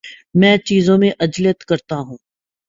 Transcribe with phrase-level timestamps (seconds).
[0.35, 2.17] میں چیزوں میں عجلت کرتا ہوں